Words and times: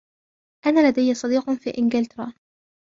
أنا 0.65 0.89
لدي 0.89 1.13
صديق 1.13 1.49
في 1.51 1.77
إنجلترا. 1.77 2.33